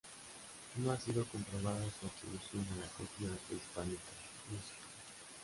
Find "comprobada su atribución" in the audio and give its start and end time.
1.25-2.65